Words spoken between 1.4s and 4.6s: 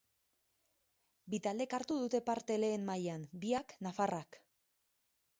taldek hartu dute parte Lehen Mailan, biak nafarrak.